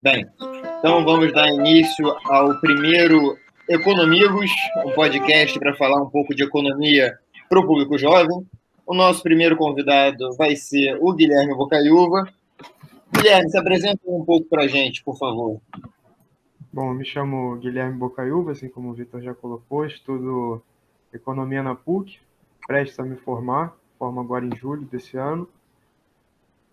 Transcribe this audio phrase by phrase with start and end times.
[0.00, 0.24] Bem,
[0.78, 3.36] então vamos dar início ao primeiro
[3.68, 4.48] Economigos,
[4.86, 8.46] um podcast para falar um pouco de economia para o público jovem.
[8.86, 12.32] O nosso primeiro convidado vai ser o Guilherme Bocaiúva.
[13.12, 15.60] Guilherme, se apresenta um pouco para a gente, por favor.
[16.72, 20.62] Bom, me chamo Guilherme Bocaiúva, assim como o Vitor já colocou, estudo
[21.12, 22.20] economia na PUC,
[22.68, 25.48] prestes a me formar, formo agora em julho desse ano.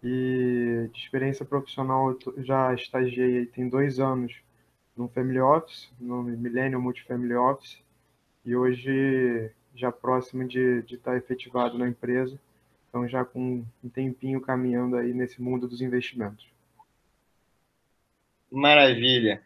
[0.08, 4.36] E de experiência profissional, eu já estagiei tem dois anos
[4.96, 7.82] no Family Office, no Millennium Multifamily Office,
[8.46, 12.40] e hoje já próximo de, de estar efetivado na empresa,
[12.88, 16.46] então já com um tempinho caminhando aí nesse mundo dos investimentos.
[18.52, 19.42] Maravilha.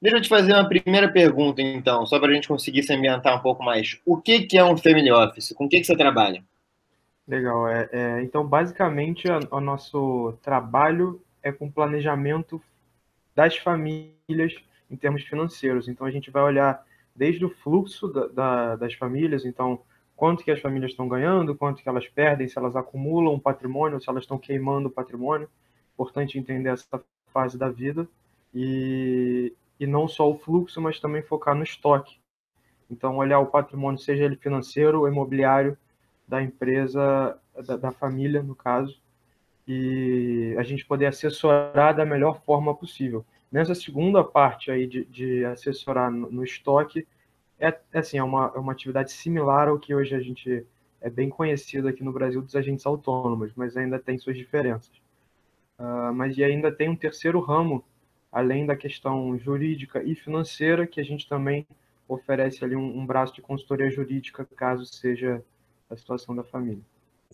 [0.00, 3.36] Deixa eu te fazer uma primeira pergunta, então, só para a gente conseguir se ambientar
[3.36, 4.00] um pouco mais.
[4.06, 5.52] O que, que é um Family Office?
[5.52, 6.42] Com o que, que você trabalha?
[7.26, 7.68] Legal.
[7.68, 12.60] É, é, então, basicamente, o nosso trabalho é com planejamento
[13.34, 14.54] das famílias
[14.90, 15.88] em termos financeiros.
[15.88, 16.84] Então, a gente vai olhar
[17.14, 19.80] desde o fluxo da, da, das famílias, então,
[20.16, 24.08] quanto que as famílias estão ganhando, quanto que elas perdem, se elas acumulam patrimônio, se
[24.08, 25.48] elas estão queimando o patrimônio.
[25.94, 28.08] Importante entender essa fase da vida.
[28.54, 32.18] E, e não só o fluxo, mas também focar no estoque.
[32.90, 35.78] Então, olhar o patrimônio, seja ele financeiro ou imobiliário,
[36.30, 37.36] da empresa,
[37.66, 38.96] da, da família, no caso,
[39.66, 43.26] e a gente poder assessorar da melhor forma possível.
[43.50, 47.04] Nessa segunda parte aí de, de assessorar no, no estoque,
[47.58, 50.64] é, é, assim, é uma, é uma atividade similar ao que hoje a gente
[51.00, 54.92] é bem conhecido aqui no Brasil dos agentes autônomos, mas ainda tem suas diferenças.
[55.78, 57.84] Uh, mas e ainda tem um terceiro ramo,
[58.30, 61.66] além da questão jurídica e financeira, que a gente também
[62.06, 65.42] oferece ali um, um braço de consultoria jurídica, caso seja
[65.90, 66.82] a situação da família.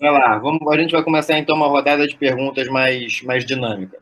[0.00, 3.98] Vai lá, vamos, a gente vai começar então uma rodada de perguntas mais, mais dinâmica.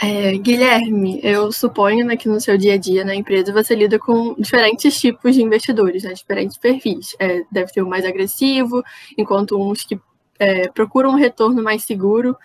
[0.00, 3.98] É, Guilherme, eu suponho né, que no seu dia a dia na empresa você lida
[3.98, 7.14] com diferentes tipos de investidores, né, diferentes perfis.
[7.20, 8.82] É, deve ter o mais agressivo,
[9.16, 10.00] enquanto uns que
[10.38, 12.36] é, procuram um retorno mais seguro.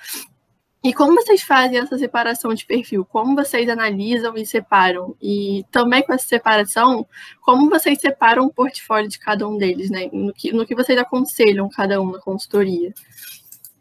[0.87, 3.03] E como vocês fazem essa separação de perfil?
[3.03, 5.17] Como vocês analisam e separam?
[5.21, 7.05] E também com essa separação,
[7.41, 10.09] como vocês separam o portfólio de cada um deles, né?
[10.13, 12.93] No que, no que vocês aconselham cada um na consultoria?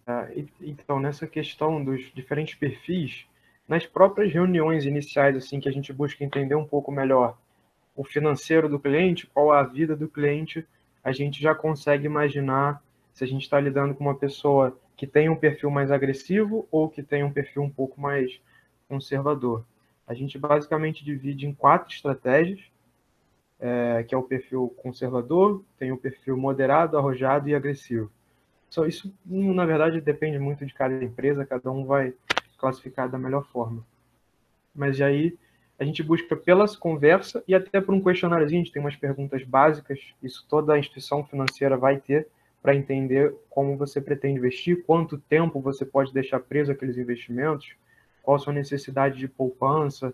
[0.05, 0.27] Ah,
[0.61, 3.25] então, nessa questão dos diferentes perfis,
[3.69, 7.39] nas próprias reuniões iniciais, assim, que a gente busca entender um pouco melhor
[7.95, 10.67] o financeiro do cliente, qual a vida do cliente,
[11.05, 15.29] a gente já consegue imaginar se a gente está lidando com uma pessoa que tem
[15.29, 18.41] um perfil mais agressivo ou que tem um perfil um pouco mais
[18.89, 19.65] conservador.
[20.07, 22.61] A gente basicamente divide em quatro estratégias,
[23.59, 28.11] é, que é o perfil conservador, tem o perfil moderado, arrojado e agressivo.
[28.71, 32.15] Só isso, na verdade, depende muito de cada empresa, cada um vai
[32.59, 33.85] classificar da melhor forma.
[34.75, 35.37] Mas aí
[35.79, 39.43] a gente busca pelas conversa e até por um questionário, a gente tem umas perguntas
[39.45, 42.29] básicas, isso toda instituição financeira vai ter,
[42.63, 47.75] para entender como você pretende investir, quanto tempo você pode deixar preso aqueles investimentos,
[48.23, 50.13] qual a sua necessidade de poupança.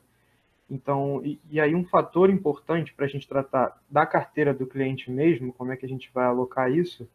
[0.69, 5.11] Então, e, e aí um fator importante para a gente tratar da carteira do cliente
[5.11, 7.09] mesmo, como é que a gente vai alocar isso,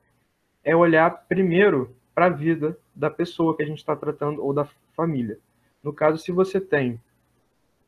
[0.63, 4.67] é olhar primeiro para a vida da pessoa que a gente está tratando ou da
[4.95, 5.39] família.
[5.83, 6.99] No caso, se você tem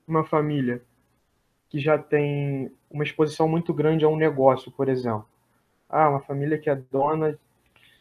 [0.08, 0.82] uma família
[1.68, 5.26] que já tem uma exposição muito grande a um negócio, por exemplo,
[5.90, 7.38] ah, uma família que é dona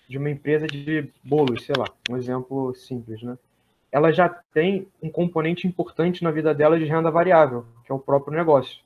[0.08, 3.38] de uma empresa de bolos, sei lá, um exemplo simples, né?
[3.90, 7.98] Ela já tem um componente importante na vida dela de renda variável, que é o
[7.98, 8.80] próprio negócio.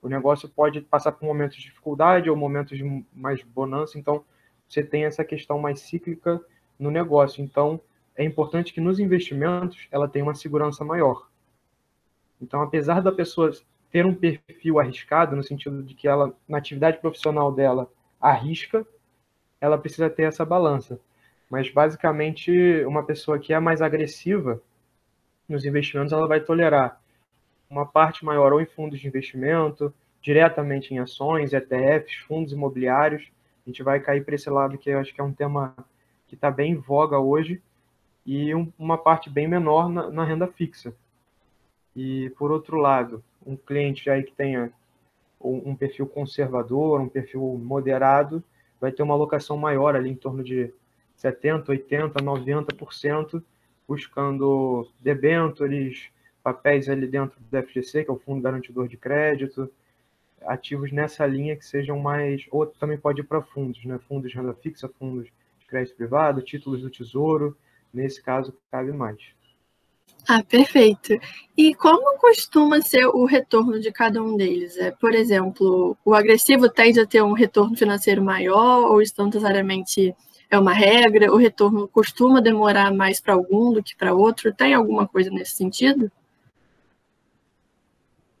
[0.00, 4.24] O negócio pode passar por momentos de dificuldade ou momentos de mais bonança, então
[4.68, 6.40] você tem essa questão mais cíclica
[6.78, 7.42] no negócio.
[7.42, 7.80] Então,
[8.14, 11.28] é importante que nos investimentos ela tenha uma segurança maior.
[12.40, 13.50] Então, apesar da pessoa
[13.90, 17.90] ter um perfil arriscado, no sentido de que ela, na atividade profissional dela,
[18.30, 18.86] arrisca,
[19.60, 21.00] ela precisa ter essa balança.
[21.50, 22.50] Mas basicamente,
[22.84, 24.60] uma pessoa que é mais agressiva
[25.48, 27.00] nos investimentos, ela vai tolerar
[27.70, 33.30] uma parte maior ou em fundos de investimento, diretamente em ações, ETFs, fundos imobiliários.
[33.64, 35.74] A gente vai cair para esse lado que eu acho que é um tema
[36.26, 37.62] que está bem em voga hoje,
[38.26, 40.92] e um, uma parte bem menor na, na, renda fixa.
[41.94, 44.72] E, por outro lado, um cliente aí que tenha
[45.46, 48.42] um perfil conservador, um perfil moderado,
[48.80, 50.72] vai ter uma alocação maior ali em torno de
[51.16, 53.42] 70, 80, 90%,
[53.88, 56.10] buscando debêntures,
[56.42, 59.70] papéis ali dentro do FGC, que é o Fundo Garantidor de Crédito,
[60.42, 63.98] ativos nessa linha que sejam mais, ou também pode ir para fundos, né?
[64.06, 67.56] fundos de renda fixa, fundos de crédito privado, títulos do Tesouro,
[67.92, 69.35] nesse caso cabe mais.
[70.28, 71.12] Ah, perfeito.
[71.56, 74.76] E como costuma ser o retorno de cada um deles?
[74.76, 80.14] É, por exemplo, o agressivo tende a ter um retorno financeiro maior ou necessariamente
[80.50, 81.32] é uma regra?
[81.32, 84.52] O retorno costuma demorar mais para algum do que para outro?
[84.52, 86.10] Tem alguma coisa nesse sentido?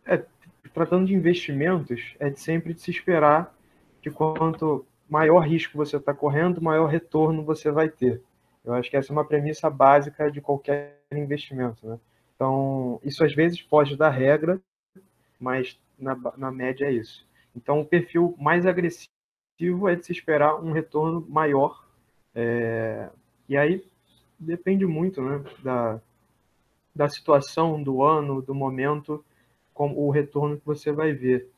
[0.04, 0.24] É,
[0.72, 3.54] tratando de investimentos, é sempre de se esperar
[4.02, 8.22] que quanto maior risco você está correndo, maior retorno você vai ter.
[8.66, 11.86] Eu acho que essa é uma premissa básica de qualquer investimento.
[11.86, 11.98] Né?
[12.34, 14.60] Então, isso às vezes foge da regra,
[15.38, 17.24] mas na, na média é isso.
[17.54, 21.86] Então, o perfil mais agressivo é de se esperar um retorno maior.
[22.34, 23.08] É,
[23.48, 23.86] e aí
[24.38, 26.00] depende muito né, da,
[26.94, 29.24] da situação, do ano, do momento,
[29.72, 31.48] com o retorno que você vai ver.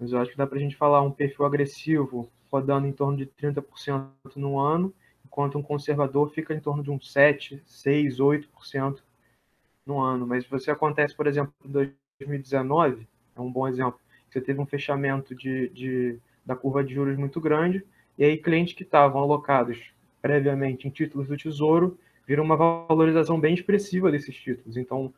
[0.00, 3.16] Mas eu acho que dá para a gente falar um perfil agressivo rodando em torno
[3.16, 4.92] de 30% no ano
[5.36, 9.00] enquanto um conservador fica em torno de uns 7, 6, 8%
[9.84, 10.26] no ano.
[10.26, 13.06] Mas se você acontece, por exemplo, em 2019,
[13.36, 14.00] é um bom exemplo,
[14.30, 17.84] você teve um fechamento de, de, da curva de juros muito grande,
[18.16, 19.92] e aí clientes que estavam alocados
[20.22, 24.78] previamente em títulos do Tesouro viram uma valorização bem expressiva desses títulos.
[24.78, 25.12] Então,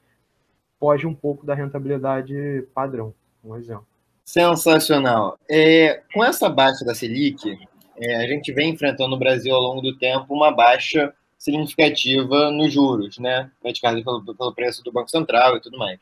[0.80, 3.86] foge um pouco da rentabilidade padrão, um exemplo.
[4.24, 5.38] Sensacional.
[5.48, 7.56] É, com essa baixa da Selic,
[8.00, 12.72] é, a gente vem enfrentando no Brasil ao longo do tempo uma baixa significativa nos
[12.72, 13.50] juros, né?
[13.60, 15.98] Praticada pelo, pelo preço do Banco Central e tudo mais.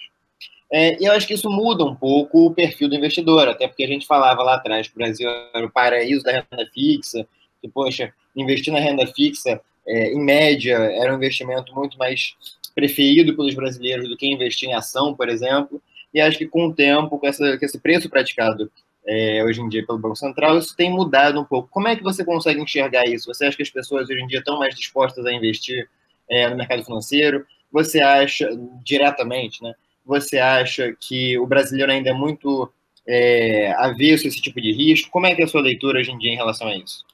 [0.73, 3.85] É, e eu acho que isso muda um pouco o perfil do investidor, até porque
[3.85, 7.27] a gente falava lá atrás que o Brasil era o paraíso da renda fixa,
[7.61, 12.35] que, poxa, investir na renda fixa, é, em média, era um investimento muito mais
[12.75, 15.81] preferido pelos brasileiros do que investir em ação, por exemplo.
[16.13, 18.71] E acho que com o tempo, com, essa, com esse preço praticado
[19.07, 21.69] é, hoje em dia pelo Banco Central, isso tem mudado um pouco.
[21.71, 23.33] Como é que você consegue enxergar isso?
[23.33, 25.89] Você acha que as pessoas hoje em dia estão mais dispostas a investir
[26.29, 27.47] é, no mercado financeiro?
[27.71, 28.49] Você acha,
[28.83, 29.75] diretamente, né?
[30.05, 32.73] Você acha que o brasileiro ainda é muito
[33.07, 35.11] é, avesso a esse tipo de risco?
[35.11, 37.05] Como é que é a sua leitura hoje em dia em relação a isso?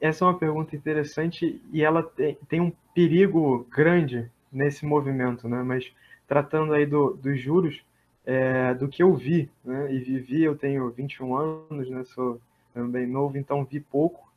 [0.00, 5.62] Essa é uma pergunta interessante e ela tem, tem um perigo grande nesse movimento, né?
[5.62, 5.90] Mas
[6.26, 7.80] tratando aí do, dos juros,
[8.26, 9.92] é, do que eu vi, né?
[9.94, 12.02] E vivi, eu tenho 21 anos, né?
[12.04, 12.40] Sou
[12.74, 14.28] também novo, então vi pouco,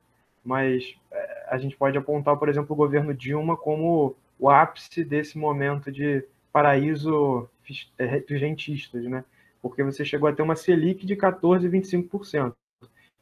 [0.45, 5.37] mas é, a gente pode apontar, por exemplo, o governo Dilma como o ápice desse
[5.37, 7.49] momento de paraíso
[7.97, 9.25] é, dos rentistas, né?
[9.61, 12.53] Porque você chegou a ter uma Selic de 14,25%.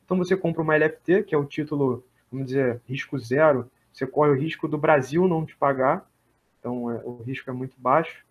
[0.06, 4.31] Então você compra uma LFT, que é o título, vamos dizer, risco zero, você corre
[4.31, 6.08] o risco do Brasil não te pagar,
[6.60, 8.27] então é, o risco é muito baixo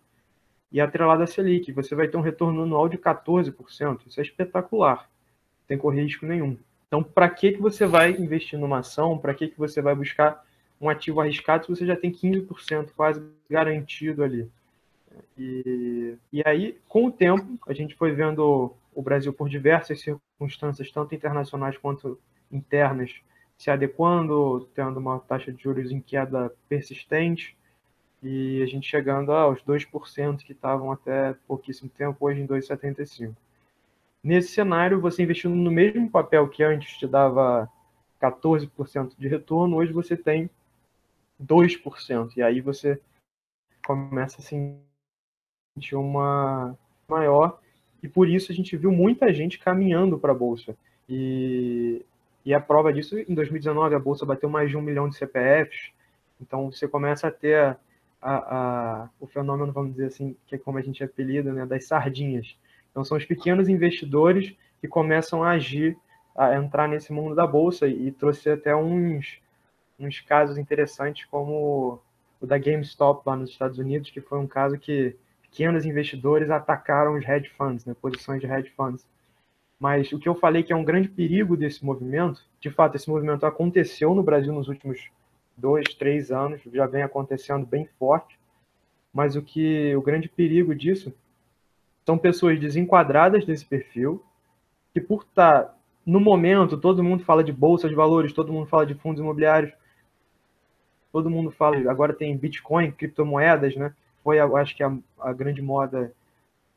[0.71, 1.71] e atrelado à Selic.
[1.71, 4.01] Você vai ter um retorno anual de 14%.
[4.07, 5.09] Isso é espetacular.
[5.59, 6.57] Não tem correr risco nenhum.
[6.87, 9.17] Então, para que, que você vai investir numa ação?
[9.17, 10.45] Para que, que você vai buscar
[10.79, 14.49] um ativo arriscado se você já tem 15% quase garantido ali?
[15.37, 20.91] E, e aí, com o tempo, a gente foi vendo o Brasil por diversas circunstâncias,
[20.91, 22.19] tanto internacionais quanto
[22.51, 23.13] internas,
[23.57, 27.56] se adequando, tendo uma taxa de juros em queda persistente,
[28.27, 33.33] e a gente chegando aos 2% que estavam até pouquíssimo tempo, hoje em 2,75%.
[34.21, 37.71] Nesse cenário, você investindo no mesmo papel que antes te dava
[38.21, 40.49] 14% de retorno, hoje você tem
[41.41, 42.33] 2%.
[42.35, 42.99] E aí você
[43.85, 46.77] começa a sentir uma
[47.07, 47.61] maior.
[48.03, 50.75] E por isso a gente viu muita gente caminhando para a Bolsa.
[51.07, 52.05] E,
[52.43, 55.91] e a prova disso, em 2019, a Bolsa bateu mais de um milhão de CPFs.
[56.41, 57.77] Então você começa a ter
[58.21, 58.35] a,
[59.03, 62.55] a, o fenômeno, vamos dizer assim, que é como a gente apelida, né, das sardinhas.
[62.91, 65.97] Então, são os pequenos investidores que começam a agir,
[66.35, 69.39] a entrar nesse mundo da bolsa e, e trouxe até uns,
[69.99, 72.01] uns casos interessantes, como
[72.39, 77.15] o da GameStop lá nos Estados Unidos, que foi um caso que pequenos investidores atacaram
[77.15, 79.05] os hedge funds, né, posições de hedge funds.
[79.79, 83.09] Mas o que eu falei que é um grande perigo desse movimento, de fato, esse
[83.09, 85.09] movimento aconteceu no Brasil nos últimos
[85.57, 88.39] dois, três anos, já vem acontecendo bem forte.
[89.13, 91.13] Mas o que o grande perigo disso
[92.05, 94.23] são pessoas desenquadradas desse perfil,
[94.93, 98.85] que por estar no momento, todo mundo fala de bolsa de valores, todo mundo fala
[98.85, 99.73] de fundos imobiliários,
[101.11, 103.93] todo mundo fala, agora tem Bitcoin, criptomoedas, né?
[104.23, 106.13] Foi, acho que a, a grande moda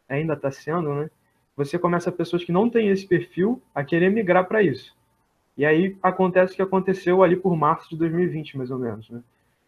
[0.08, 1.10] ainda está sendo, né?
[1.56, 4.96] Você começa pessoas que não têm esse perfil a querer migrar para isso.
[5.60, 9.10] E aí acontece o que aconteceu ali por março de 2020, mais ou menos.
[9.10, 9.20] Né?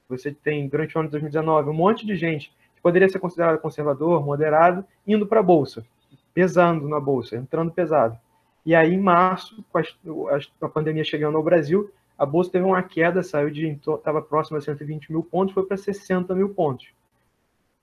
[0.08, 3.60] Você tem, durante o ano de 2019, um monte de gente que poderia ser considerado
[3.60, 5.84] conservador, moderado, indo para a Bolsa,
[6.32, 8.18] pesando na Bolsa, entrando pesado.
[8.64, 9.78] E aí, em março, com
[10.28, 13.66] a, a pandemia chegando ao Brasil, a Bolsa teve uma queda, saiu de.
[13.68, 16.88] estava próximo a 120 mil pontos, foi para 60 mil pontos.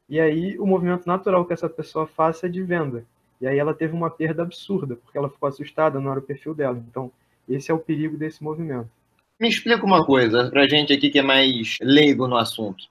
[0.10, 3.06] E aí o movimento natural que essa pessoa faça é de venda.
[3.40, 6.56] E aí ela teve uma perda absurda, porque ela ficou assustada, não era o perfil
[6.56, 6.84] dela.
[6.90, 7.12] Então,
[7.50, 8.90] esse é o perigo desse movimento.
[9.40, 12.86] Me explica uma coisa, pra gente aqui que é mais leigo no assunto.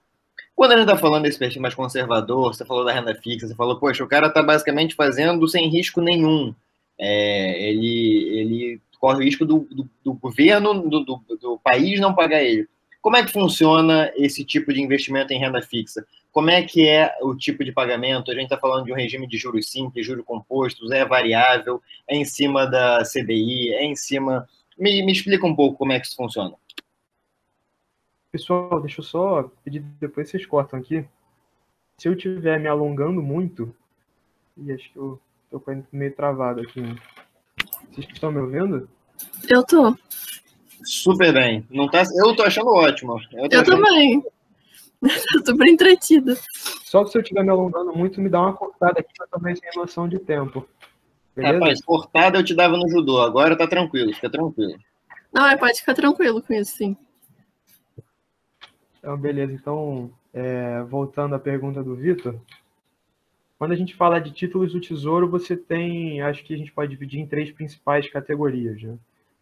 [0.55, 3.55] Quando a gente está falando desse perfil mais conservador, você falou da renda fixa, você
[3.55, 6.53] falou, poxa, o cara está basicamente fazendo sem risco nenhum.
[6.99, 12.13] É, ele, ele corre o risco do, do, do governo, do, do, do, país não
[12.13, 12.67] pagar ele.
[13.01, 16.05] Como é que funciona esse tipo de investimento em renda fixa?
[16.31, 18.29] Como é que é o tipo de pagamento?
[18.29, 22.15] A gente está falando de um regime de juros simples, juros compostos, é variável, é
[22.15, 24.47] em cima da CDI, é em cima.
[24.77, 26.55] Me, me explica um pouco como é que isso funciona.
[28.31, 31.03] Pessoal, deixa eu só pedir, depois vocês cortam aqui.
[31.97, 33.75] Se eu estiver me alongando muito,
[34.55, 36.79] e acho que eu tô meio travado aqui.
[36.79, 36.95] Né?
[37.89, 38.87] Vocês estão me ouvindo?
[39.49, 39.97] Eu tô.
[40.83, 41.65] Super bem.
[41.69, 42.03] Não tá...
[42.15, 43.19] Eu tô achando ótimo.
[43.33, 43.65] Eu, eu achando...
[43.65, 44.23] também.
[45.35, 46.35] eu tô bem entretida.
[46.83, 49.69] Só se eu estiver me alongando muito, me dá uma cortada aqui pra também sem
[49.75, 50.67] noção de tempo.
[51.35, 51.53] Beleza?
[51.53, 53.21] Rapaz, cortada eu te dava no judô.
[53.21, 54.77] Agora tá tranquilo, fica tranquilo.
[55.31, 56.97] Não, é, pode ficar tranquilo com isso, sim.
[58.97, 59.53] Então, beleza.
[59.53, 62.35] Então, é, voltando à pergunta do Vitor,
[63.57, 66.91] quando a gente fala de títulos do Tesouro, você tem, acho que a gente pode
[66.91, 68.81] dividir em três principais categorias.
[68.81, 68.97] Né?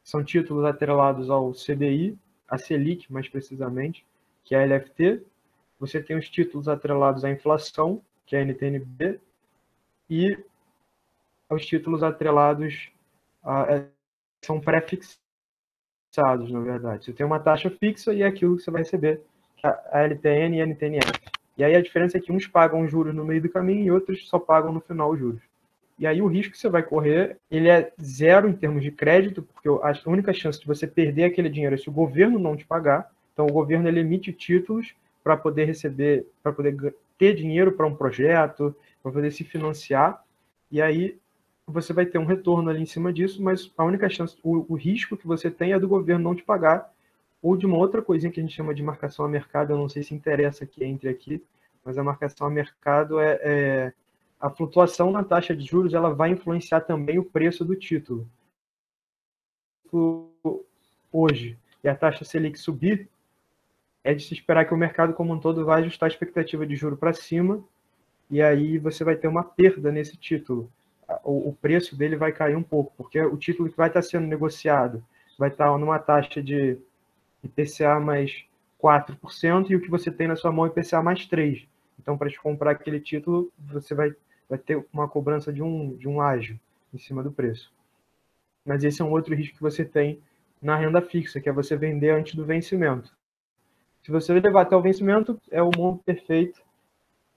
[0.07, 4.05] São títulos atrelados ao CDI, a Selic, mais precisamente,
[4.45, 5.21] que é a LFT.
[5.81, 9.19] Você tem os títulos atrelados à inflação, que é a NTNB,
[10.09, 10.41] e
[11.49, 12.89] os títulos atrelados
[13.43, 13.89] a, é,
[14.45, 15.19] são pré-fixados,
[16.51, 17.03] na verdade.
[17.03, 19.21] Você tem uma taxa fixa e é aquilo que você vai receber
[19.61, 21.19] a LTN e a NTNF.
[21.57, 24.25] E aí a diferença é que uns pagam juros no meio do caminho e outros
[24.29, 25.46] só pagam no final os juros.
[25.99, 29.41] E aí o risco que você vai correr, ele é zero em termos de crédito,
[29.41, 32.65] porque a única chance de você perder aquele dinheiro é se o governo não te
[32.65, 33.11] pagar.
[33.33, 37.95] Então o governo ele emite títulos para poder receber, para poder ter dinheiro para um
[37.95, 40.23] projeto, para poder se financiar.
[40.71, 41.17] E aí
[41.65, 44.75] você vai ter um retorno ali em cima disso, mas a única chance, o, o
[44.75, 46.91] risco que você tem é do governo não te pagar
[47.41, 49.89] ou de uma outra coisinha que a gente chama de marcação a mercado, eu não
[49.89, 51.43] sei se interessa aqui entre aqui,
[51.83, 53.93] mas a marcação a mercado é, é
[54.39, 58.29] a flutuação na taxa de juros, ela vai influenciar também o preço do título.
[61.11, 63.09] Hoje, e a taxa Selic subir,
[64.03, 66.75] é de se esperar que o mercado como um todo vai ajustar a expectativa de
[66.75, 67.63] juro para cima,
[68.29, 70.71] e aí você vai ter uma perda nesse título.
[71.23, 75.03] O, preço dele vai cair um pouco, porque o título que vai estar sendo negociado
[75.37, 76.77] vai estar numa taxa de
[77.43, 78.45] IPCA mais
[78.81, 81.67] 4%, e o que você tem na sua mão é IPCA mais 3%.
[81.99, 84.13] Então, para te comprar aquele título, você vai,
[84.49, 86.59] vai ter uma cobrança de um, de um ágio
[86.93, 87.71] em cima do preço.
[88.65, 90.21] Mas esse é um outro risco que você tem
[90.61, 93.15] na renda fixa, que é você vender antes do vencimento.
[94.03, 96.61] Se você levar até o vencimento, é o mundo perfeito,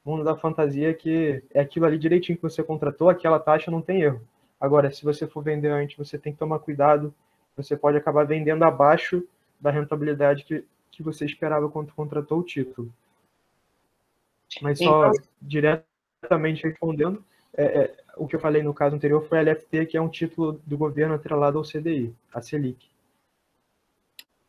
[0.04, 4.02] mundo da fantasia, que é aquilo ali direitinho que você contratou, aquela taxa não tem
[4.02, 4.26] erro.
[4.60, 7.14] Agora, se você for vender antes, você tem que tomar cuidado,
[7.56, 9.26] você pode acabar vendendo abaixo
[9.60, 12.92] da rentabilidade que, que você esperava quando contratou o título.
[14.62, 15.24] Mas só então...
[16.20, 17.24] diretamente respondendo,
[17.56, 20.08] é, é, o que eu falei no caso anterior foi a LFT, que é um
[20.08, 22.88] título do governo atrelado ao CDI, a Selic.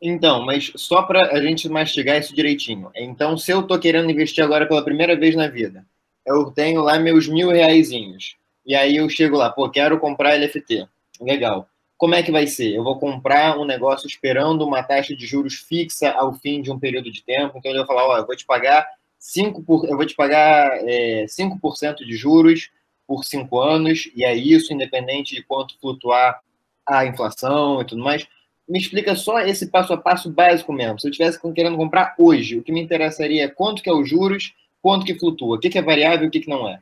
[0.00, 2.90] Então, mas só para a gente mastigar isso direitinho.
[2.94, 5.86] Então, se eu estou querendo investir agora pela primeira vez na vida,
[6.26, 8.36] eu tenho lá meus mil reaisinhos.
[8.66, 10.88] E aí eu chego lá, pô, quero comprar LFT.
[11.20, 11.68] Legal
[12.02, 12.74] como é que vai ser?
[12.74, 16.76] Eu vou comprar um negócio esperando uma taxa de juros fixa ao fim de um
[16.76, 18.84] período de tempo, então eu vou falar, ó, eu vou te pagar
[19.22, 22.70] 5%, por, eu vou te pagar é, 5% de juros
[23.06, 26.40] por 5 anos, e é isso, independente de quanto flutuar
[26.84, 28.26] a inflação e tudo mais.
[28.68, 30.98] Me explica só esse passo a passo básico mesmo.
[30.98, 34.08] Se eu estivesse querendo comprar hoje, o que me interessaria é quanto que é os
[34.08, 36.78] juros, quanto que flutua, o que, que é variável e o que, que não é.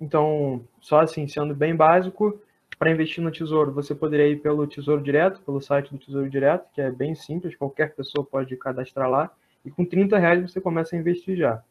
[0.00, 2.40] Então, só assim, sendo bem básico,
[2.78, 6.66] para investir no Tesouro, você poderia ir pelo Tesouro Direto, pelo site do Tesouro Direto,
[6.72, 9.30] que é bem simples, qualquer pessoa pode cadastrar lá,
[9.64, 11.62] e com 30 reais você começa a investir já.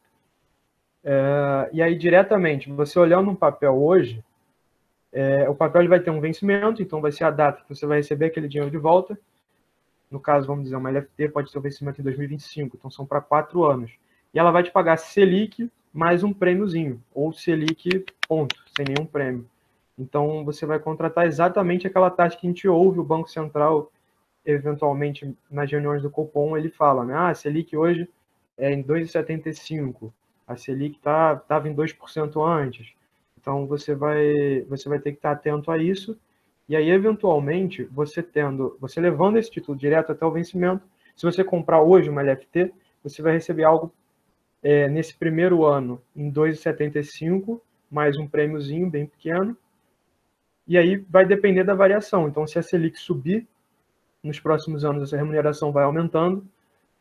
[1.10, 4.22] É, e aí, diretamente, você olhando um papel hoje,
[5.10, 7.86] é, o papel ele vai ter um vencimento, então vai ser a data que você
[7.86, 9.18] vai receber aquele dinheiro de volta.
[10.12, 13.22] No caso, vamos dizer, uma LFT pode ter o vencimento em 2025, então são para
[13.22, 13.94] quatro anos.
[14.34, 19.50] E ela vai te pagar Selic mais um prêmiozinho, ou Selic ponto, sem nenhum prêmio.
[19.98, 23.94] Então, você vai contratar exatamente aquela taxa que a gente ouve o Banco Central,
[24.46, 27.14] eventualmente, nas reuniões do Copom, ele fala, né?
[27.16, 28.10] Ah, Selic hoje
[28.58, 30.12] é em 2,75,
[30.48, 32.94] a Selic estava tá, em 2% antes.
[33.39, 36.18] Então, você vai, você vai ter que estar atento a isso.
[36.70, 40.84] E aí, eventualmente, você tendo, você levando esse título direto até o vencimento,
[41.16, 42.74] se você comprar hoje uma LFT,
[43.04, 43.94] você vai receber algo
[44.63, 49.56] é, nesse primeiro ano em 2,75, mais um prêmiozinho bem pequeno.
[50.68, 52.27] E aí vai depender da variação.
[52.27, 53.48] Então, se a Selic subir,
[54.22, 56.46] nos próximos anos essa remuneração vai aumentando,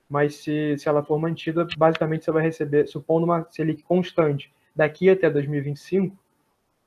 [0.09, 5.11] mas se, se ela for mantida, basicamente você vai receber, supondo uma Selic constante, daqui
[5.11, 6.17] até 2025,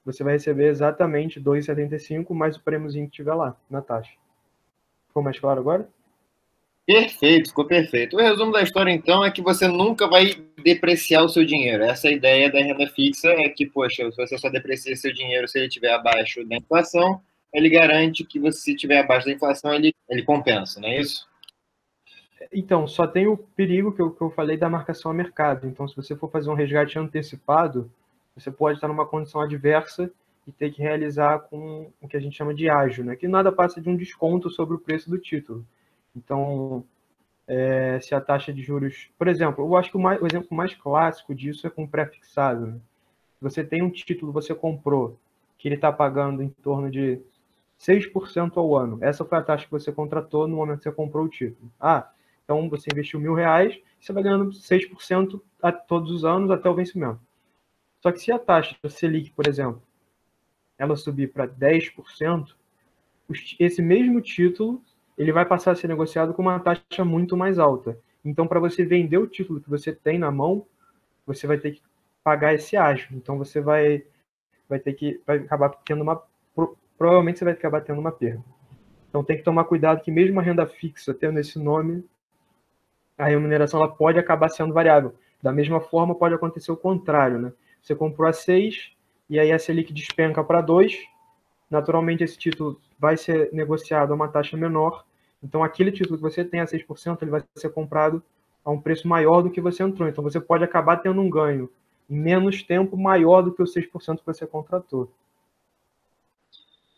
[0.05, 4.11] você vai receber exatamente 2,75 mais o prêmiozinho que tiver lá na taxa.
[5.07, 5.89] Ficou mais claro agora?
[6.85, 8.15] Perfeito, ficou perfeito.
[8.15, 10.33] O resumo da história, então, é que você nunca vai
[10.63, 11.83] depreciar o seu dinheiro.
[11.83, 15.47] Essa é ideia da renda fixa é que, poxa, se você só deprecia seu dinheiro
[15.47, 17.21] se ele estiver abaixo da inflação,
[17.53, 21.28] ele garante que você, se estiver abaixo da inflação, ele, ele compensa, não é isso?
[22.51, 25.67] Então, só tem o perigo que eu, que eu falei da marcação a mercado.
[25.67, 27.91] Então, se você for fazer um resgate antecipado,
[28.35, 30.11] você pode estar numa condição adversa
[30.47, 33.15] e ter que realizar com o que a gente chama de ágio, né?
[33.15, 35.65] que nada passa de um desconto sobre o preço do título.
[36.15, 36.83] Então,
[37.47, 39.09] é, se a taxa de juros.
[39.17, 42.67] Por exemplo, eu acho que o, mais, o exemplo mais clássico disso é com pré-fixado.
[42.67, 42.79] Né?
[43.41, 45.17] Você tem um título, você comprou,
[45.57, 47.19] que ele está pagando em torno de
[47.79, 48.99] 6% ao ano.
[49.01, 51.71] Essa foi a taxa que você contratou no momento que você comprou o título.
[51.79, 52.09] Ah,
[52.49, 56.73] então você investiu mil reais, você vai ganhando 6% a todos os anos até o
[56.73, 57.19] vencimento.
[58.01, 59.83] Só que se a taxa Selic, por exemplo,
[60.75, 62.55] ela subir para 10%,
[63.59, 64.81] esse mesmo título
[65.15, 67.99] ele vai passar a ser negociado com uma taxa muito mais alta.
[68.25, 70.65] Então, para você vender o título que você tem na mão,
[71.27, 71.83] você vai ter que
[72.23, 73.09] pagar esse ágio.
[73.15, 74.03] Então, você vai,
[74.67, 76.19] vai ter que vai acabar tendo uma
[76.97, 78.43] provavelmente você vai acabar tendo uma perda.
[79.07, 82.03] Então, tem que tomar cuidado que mesmo a renda fixa tendo esse nome,
[83.19, 85.13] a remuneração ela pode acabar sendo variável.
[85.41, 87.53] Da mesma forma, pode acontecer o contrário, né?
[87.81, 88.91] Você comprou a 6
[89.29, 90.97] e aí a Selic despenca para 2,
[91.69, 95.05] naturalmente esse título vai ser negociado a uma taxa menor
[95.43, 98.21] então, aquele título que você tem a 6%, ele vai ser comprado
[98.63, 100.07] a um preço maior do que você entrou.
[100.07, 101.69] Então, você pode acabar tendo um ganho
[102.09, 105.11] em menos tempo maior do que os 6% que você contratou.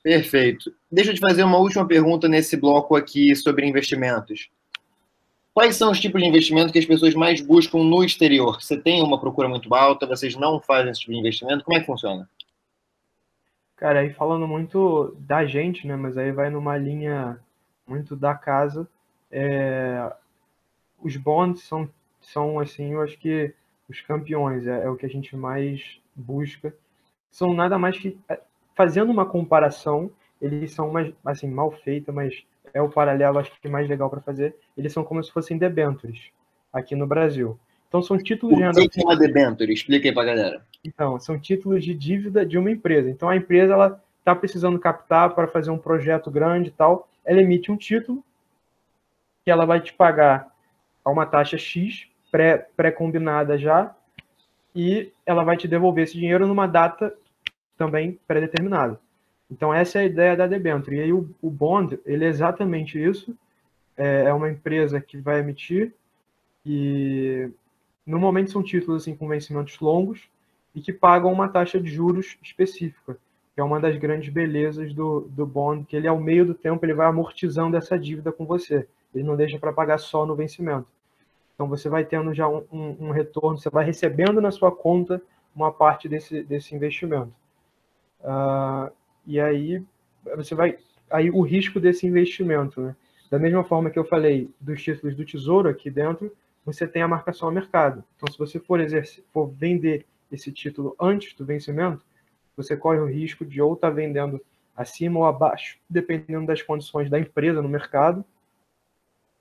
[0.02, 0.74] Perfeito.
[0.92, 4.50] Deixa eu te fazer uma última pergunta nesse bloco aqui sobre investimentos.
[5.54, 8.62] Quais são os tipos de investimento que as pessoas mais buscam no exterior?
[8.62, 11.64] Você tem uma procura muito alta, vocês não fazem esse tipo de investimento?
[11.66, 12.30] Como é que funciona?
[13.76, 15.96] Cara, aí falando muito da gente, né?
[15.96, 17.40] Mas aí vai numa linha
[17.86, 18.88] muito da casa.
[19.30, 20.14] É,
[21.02, 21.90] os bonds são,
[22.22, 23.54] são, assim, eu acho que
[23.90, 26.74] os campeões, é, é, o que a gente mais busca.
[27.30, 28.40] São nada mais que, é,
[28.76, 30.12] fazendo uma comparação,
[30.42, 34.22] eles são mais, assim, mal feita, mas é o paralelo, acho que mais legal para
[34.22, 34.56] fazer.
[34.78, 36.32] Eles são como se fossem debentures
[36.72, 37.60] aqui no Brasil.
[37.88, 38.82] Então são títulos de renda.
[38.82, 39.74] O que é uma debenture?
[39.74, 40.66] Explica aí para galera.
[40.84, 43.10] Então, são títulos de dívida de uma empresa.
[43.10, 47.42] Então a empresa ela está precisando captar para fazer um projeto grande e tal ela
[47.42, 48.24] emite um título
[49.44, 50.54] que ela vai te pagar
[51.04, 52.08] a uma taxa X,
[52.76, 53.96] pré-combinada pré já,
[54.76, 57.14] e ela vai te devolver esse dinheiro numa data
[57.78, 59.00] também pré-determinada.
[59.52, 60.96] Então, essa é a ideia da debenture.
[60.96, 63.36] E aí, o, o bond, ele é exatamente isso.
[63.98, 65.94] É, é uma empresa que vai emitir
[66.66, 67.50] e,
[68.06, 70.30] normalmente, são títulos assim, com vencimentos longos
[70.74, 73.18] e que pagam uma taxa de juros específica
[73.54, 76.86] que é uma das grandes belezas do, do bond, que ele ao meio do tempo
[76.86, 78.88] ele vai amortizando essa dívida com você.
[79.14, 80.88] Ele não deixa para pagar só no vencimento.
[81.54, 85.22] Então você vai tendo já um, um, um, retorno, você vai recebendo na sua conta
[85.54, 87.34] uma parte desse, desse investimento.
[88.22, 88.92] Uh,
[89.26, 89.84] e aí
[90.36, 90.78] você vai
[91.10, 92.96] aí o risco desse investimento, né?
[93.30, 97.08] Da mesma forma que eu falei dos títulos do Tesouro aqui dentro, você tem a
[97.08, 98.04] marcação ao mercado.
[98.16, 102.04] Então se você for exercer, for vender esse título antes do vencimento,
[102.56, 104.42] você corre o risco de ou estar tá vendendo
[104.76, 108.24] acima ou abaixo, dependendo das condições da empresa no mercado,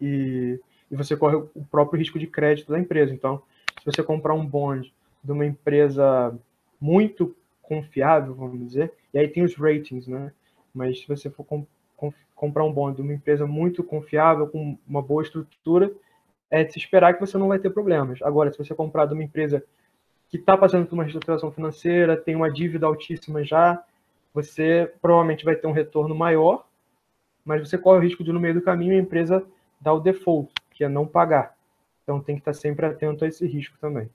[0.00, 0.58] e,
[0.90, 3.12] e você corre o próprio risco de crédito da empresa.
[3.12, 3.42] Então,
[3.78, 6.36] se você comprar um bond de uma empresa
[6.80, 10.32] muito confiável, vamos dizer, e aí tem os ratings, né?
[10.74, 14.78] Mas se você for com, com, comprar um bond de uma empresa muito confiável, com
[14.86, 15.92] uma boa estrutura,
[16.50, 18.20] é de se esperar que você não vai ter problemas.
[18.22, 19.64] Agora, se você comprar de uma empresa
[20.28, 23.82] que está passando por uma reestruturação financeira, tem uma dívida altíssima já,
[24.32, 26.66] você provavelmente vai ter um retorno maior,
[27.44, 29.44] mas você corre o risco de, no meio do caminho, a empresa
[29.80, 31.56] dar o default, que é não pagar.
[32.02, 34.08] Então tem que estar sempre atento a esse risco também.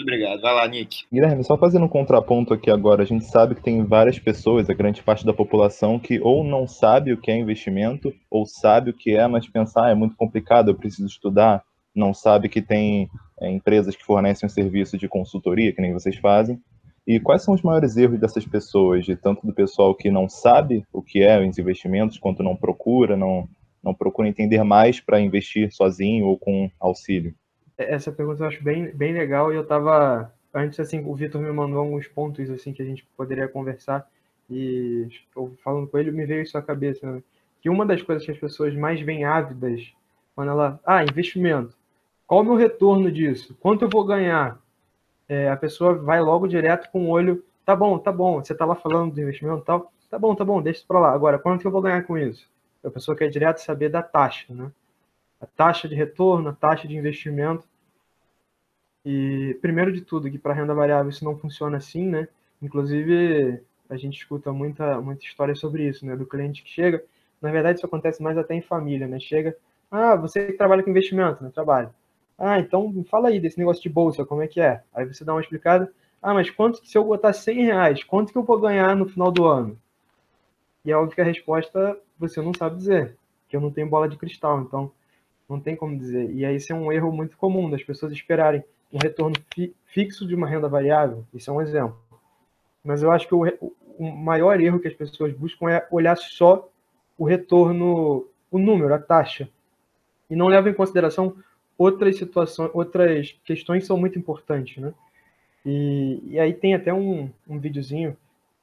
[0.00, 0.40] Obrigado.
[0.40, 1.04] Vai lá, Nick.
[1.12, 4.74] Guilherme, só fazendo um contraponto aqui agora, a gente sabe que tem várias pessoas, a
[4.74, 8.94] grande parte da população, que ou não sabe o que é investimento, ou sabe o
[8.94, 11.62] que é, mas pensar ah, é muito complicado, eu preciso estudar,
[11.94, 13.08] não sabe que tem
[13.40, 16.60] é, empresas que fornecem um serviço de consultoria, que nem vocês fazem.
[17.06, 20.84] E quais são os maiores erros dessas pessoas, de tanto do pessoal que não sabe
[20.92, 23.46] o que é os investimentos, quanto não procura, não,
[23.82, 27.34] não procura entender mais para investir sozinho ou com auxílio?
[27.76, 31.50] Essa pergunta eu acho bem, bem legal e eu estava antes assim o Vitor me
[31.50, 34.08] mandou alguns pontos assim que a gente poderia conversar
[34.48, 37.22] e eu falando com ele me veio isso à cabeça né?
[37.60, 39.92] que uma das coisas que as pessoas mais vêm ávidas
[40.36, 41.76] quando ela ah investimento
[42.26, 43.54] qual o meu retorno disso?
[43.60, 44.58] Quanto eu vou ganhar?
[45.28, 48.64] É, a pessoa vai logo direto com o olho tá bom tá bom você está
[48.64, 51.38] lá falando do investimento e tal tá bom tá bom deixa isso para lá agora
[51.38, 52.46] quanto eu vou ganhar com isso?
[52.84, 54.70] A pessoa quer direto saber da taxa né
[55.44, 57.66] a taxa de retorno, a taxa de investimento.
[59.04, 62.26] E primeiro de tudo, que para renda variável isso não funciona assim, né?
[62.62, 66.16] Inclusive, a gente escuta muita, muita história sobre isso, né?
[66.16, 67.04] Do cliente que chega.
[67.40, 69.20] Na verdade, isso acontece mais até em família, né?
[69.20, 69.56] Chega,
[69.90, 71.50] ah, você que trabalha com investimento, né?
[71.54, 71.94] Trabalho.
[72.38, 74.82] Ah, então fala aí desse negócio de bolsa, como é que é?
[74.94, 75.92] Aí você dá uma explicada.
[76.22, 79.30] Ah, mas quanto se eu botar 100 reais, quanto que eu vou ganhar no final
[79.30, 79.78] do ano?
[80.84, 83.16] E é óbvio que a resposta você não sabe dizer,
[83.48, 84.62] que eu não tenho bola de cristal.
[84.62, 84.90] Então,
[85.48, 86.30] não tem como dizer.
[86.32, 90.26] E aí isso é um erro muito comum das pessoas esperarem um retorno fi fixo
[90.26, 91.24] de uma renda variável.
[91.32, 91.96] Isso é um exemplo.
[92.82, 93.44] Mas eu acho que o,
[93.98, 96.68] o maior erro que as pessoas buscam é olhar só
[97.16, 99.48] o retorno, o número, a taxa,
[100.28, 101.36] e não levam em consideração
[101.78, 104.92] outras situações, outras questões que são muito importantes, né?
[105.64, 108.16] E, e aí tem até um, um videozinho,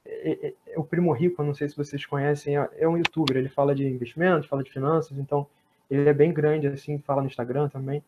[0.04, 3.36] é, é, é, o Primo Rico, não sei se vocês conhecem, é, é um youtuber,
[3.36, 5.46] ele fala de investimentos, fala de finanças, então
[5.94, 8.02] ele é bem grande, assim, fala no Instagram também.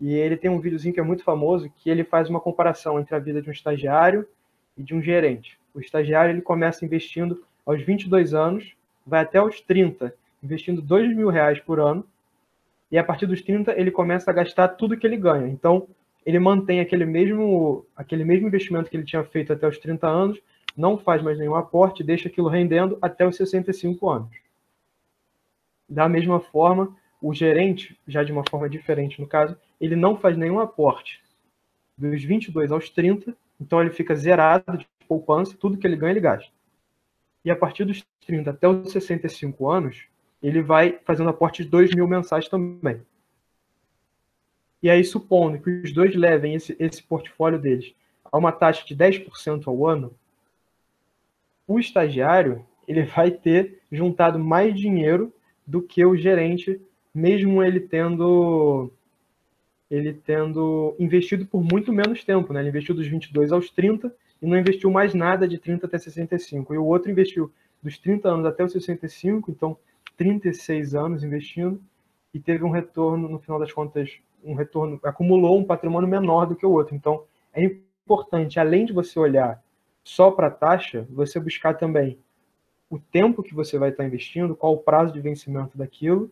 [0.00, 3.14] E ele tem um videozinho que é muito famoso, que ele faz uma comparação entre
[3.14, 4.26] a vida de um estagiário
[4.76, 5.58] e de um gerente.
[5.74, 8.74] O estagiário ele começa investindo aos 22 anos,
[9.06, 10.12] vai até aos 30,
[10.42, 12.04] investindo 2 mil reais por ano,
[12.90, 15.46] e a partir dos 30 ele começa a gastar tudo que ele ganha.
[15.46, 15.86] Então,
[16.26, 20.40] ele mantém aquele mesmo, aquele mesmo investimento que ele tinha feito até os 30 anos,
[20.76, 24.30] não faz mais nenhum aporte, deixa aquilo rendendo até os 65 anos.
[25.88, 30.36] Da mesma forma, o gerente, já de uma forma diferente no caso, ele não faz
[30.36, 31.20] nenhum aporte
[31.96, 36.20] dos 22 aos 30, então ele fica zerado de poupança, tudo que ele ganha ele
[36.20, 36.50] gasta.
[37.44, 40.04] E a partir dos 30 até os 65 anos,
[40.42, 43.02] ele vai fazendo aporte de 2 mil mensais também.
[44.82, 47.94] E aí, supondo que os dois levem esse, esse portfólio deles
[48.32, 50.14] a uma taxa de 10% ao ano,
[51.66, 55.32] o estagiário ele vai ter juntado mais dinheiro
[55.66, 56.80] do que o gerente
[57.14, 58.90] mesmo ele tendo
[59.90, 62.60] ele tendo investido por muito menos tempo, né?
[62.60, 66.72] Ele investiu dos 22 aos 30 e não investiu mais nada de 30 até 65.
[66.72, 67.50] E o outro investiu
[67.82, 69.76] dos 30 anos até os 65, então
[70.16, 71.80] 36 anos investindo
[72.32, 76.54] e teve um retorno, no final das contas, um retorno, acumulou um patrimônio menor do
[76.54, 76.94] que o outro.
[76.94, 79.60] Então, é importante, além de você olhar
[80.04, 82.18] só para a taxa, você buscar também
[82.88, 86.30] o tempo que você vai estar investindo, qual o prazo de vencimento daquilo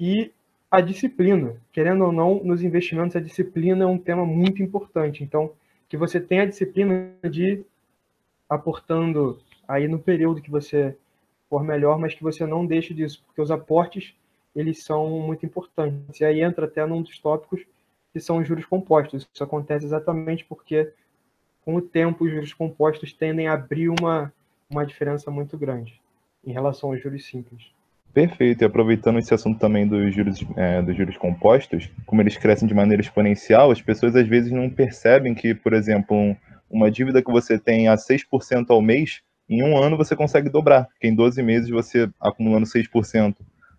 [0.00, 0.32] e
[0.70, 1.60] a disciplina.
[1.70, 5.22] Querendo ou não, nos investimentos, a disciplina é um tema muito importante.
[5.22, 5.52] Então,
[5.88, 7.62] que você tenha a disciplina de
[8.48, 10.96] aportando aí no período que você
[11.50, 14.14] for melhor, mas que você não deixe disso, porque os aportes,
[14.56, 16.18] eles são muito importantes.
[16.20, 17.60] E aí entra até num dos tópicos
[18.12, 19.28] que são os juros compostos.
[19.32, 20.92] Isso acontece exatamente porque,
[21.64, 24.32] com o tempo, os juros compostos tendem a abrir uma,
[24.68, 26.00] uma diferença muito grande
[26.44, 27.70] em relação aos juros simples.
[28.12, 28.62] Perfeito.
[28.62, 32.74] E aproveitando esse assunto também dos juros, é, dos juros compostos, como eles crescem de
[32.74, 36.36] maneira exponencial, as pessoas às vezes não percebem que, por exemplo, um,
[36.68, 40.84] uma dívida que você tem a 6% ao mês, em um ano você consegue dobrar,
[40.86, 43.36] porque em 12 meses você acumulando 6%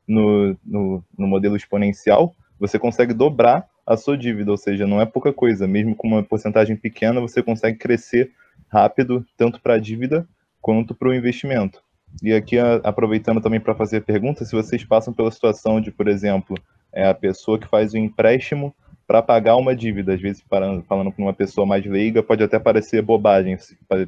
[0.08, 5.06] no, no, no modelo exponencial, você consegue dobrar a sua dívida, ou seja, não é
[5.06, 8.32] pouca coisa, mesmo com uma porcentagem pequena, você consegue crescer
[8.70, 10.28] rápido, tanto para a dívida
[10.62, 11.82] quanto para o investimento.
[12.22, 16.56] E aqui, aproveitando também para fazer pergunta, se vocês passam pela situação de, por exemplo,
[16.94, 18.76] é a pessoa que faz o um empréstimo
[19.08, 22.58] para pagar uma dívida, às vezes falando, falando com uma pessoa mais leiga, pode até
[22.58, 23.58] parecer bobagem,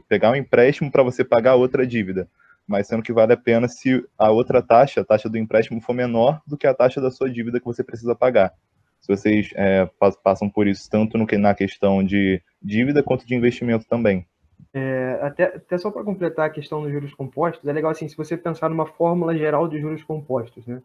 [0.07, 2.27] pegar um empréstimo para você pagar outra dívida,
[2.65, 5.93] mas sendo que vale a pena se a outra taxa, a taxa do empréstimo, for
[5.93, 8.53] menor do que a taxa da sua dívida que você precisa pagar.
[9.01, 9.89] Se vocês é,
[10.23, 14.25] passam por isso tanto no na questão de dívida quanto de investimento também.
[14.73, 18.17] É, até, até só para completar a questão dos juros compostos, é legal assim, se
[18.17, 20.81] você pensar numa fórmula geral de juros compostos, né?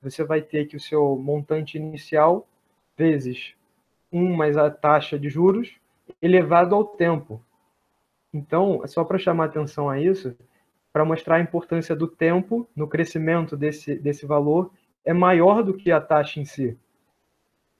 [0.00, 2.46] Você vai ter que o seu montante inicial
[2.96, 3.54] vezes
[4.12, 5.76] 1 mais a taxa de juros
[6.20, 7.42] elevado ao tempo.
[8.32, 10.34] Então, é só para chamar atenção a isso,
[10.92, 14.70] para mostrar a importância do tempo no crescimento desse, desse valor,
[15.04, 16.78] é maior do que a taxa em si.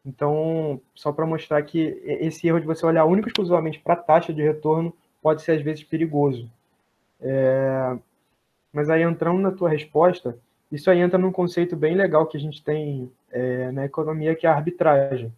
[0.04, 4.34] Então, só para mostrar que esse erro de você olhar único exclusivamente para a taxa
[4.34, 6.50] de retorno pode ser às vezes perigoso.
[7.18, 7.96] É...
[8.70, 10.38] Mas aí entrando na tua resposta,
[10.70, 14.46] isso aí entra num conceito bem legal que a gente tem é, na economia, que
[14.46, 15.32] é a arbitragem.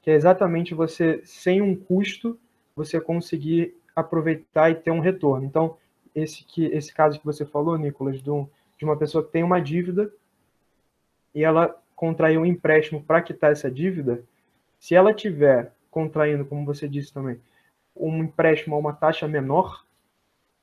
[0.00, 2.38] que é exatamente você, sem um custo,
[2.74, 5.44] você conseguir aproveitar e ter um retorno.
[5.44, 5.76] Então,
[6.14, 8.30] esse, que, esse caso que você falou, Nicolas, de,
[8.78, 10.10] de uma pessoa que tem uma dívida
[11.34, 14.22] e ela contraiu um empréstimo para quitar essa dívida,
[14.78, 17.38] se ela tiver contraindo, como você disse também,
[17.96, 19.84] um empréstimo a uma taxa menor,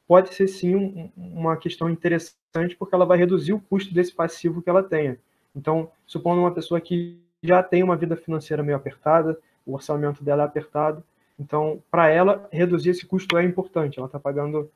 [0.08, 4.62] pode ser sim um, uma questão interessante, porque ela vai reduzir o custo desse passivo
[4.62, 5.18] que ela tenha.
[5.56, 10.44] Então, supondo uma pessoa que já tem uma vida financeira meio apertada, o orçamento dela
[10.44, 11.04] é apertado,
[11.40, 13.98] então, para ela, reduzir esse custo é importante.
[13.98, 14.70] Ela está pagando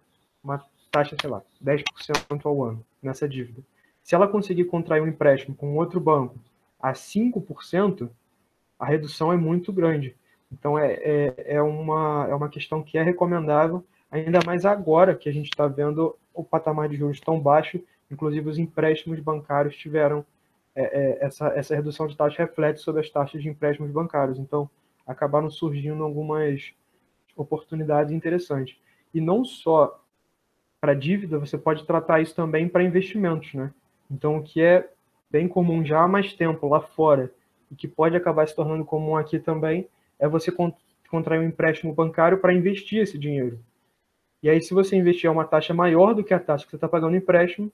[0.44, 3.62] uma taxa, sei lá, 10% ao ano nessa dívida.
[4.04, 6.36] Se ela conseguir contrair um empréstimo com outro banco
[6.80, 8.10] a 5%,
[8.80, 10.16] a redução é muito grande.
[10.52, 15.28] Então, é, é, é, uma, é uma questão que é recomendável, ainda mais agora que
[15.28, 20.26] a gente está vendo o patamar de juros tão baixo, inclusive os empréstimos bancários tiveram
[20.74, 24.38] é, é, essa, essa redução de taxa reflete sobre as taxas de empréstimos bancários.
[24.38, 24.70] Então,
[25.06, 26.72] acabaram surgindo algumas
[27.36, 28.78] oportunidades interessantes.
[29.14, 30.00] E não só
[30.80, 33.74] para dívida, você pode tratar isso também para investimentos, né?
[34.10, 34.90] Então, o que é
[35.30, 37.34] bem comum já há mais tempo lá fora
[37.72, 39.88] e que pode acabar se tornando comum aqui também
[40.20, 40.52] é você
[41.10, 43.60] contrair um empréstimo bancário para investir esse dinheiro.
[44.42, 46.78] E aí, se você investir a uma taxa maior do que a taxa que você
[46.78, 47.72] está pagando no empréstimo,